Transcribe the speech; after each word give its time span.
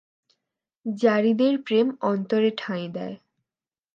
যারীদের 0.85 1.53
প্রেম 1.65 1.87
অন্তরে 2.01 2.49
ঠাঁই 2.57 2.85
দেয়। 2.93 3.15